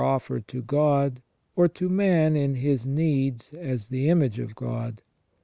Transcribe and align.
offered 0.03 0.47
to 0.47 0.63
God, 0.63 1.21
or 1.55 1.67
to 1.67 1.87
man 1.87 2.35
in 2.35 2.55
his 2.55 2.87
needs 2.87 3.53
as 3.53 3.89
the 3.89 4.09
image 4.09 4.39
of 4.39 4.55
God. 4.55 5.03